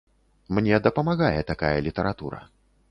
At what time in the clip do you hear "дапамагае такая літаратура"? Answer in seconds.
0.87-2.43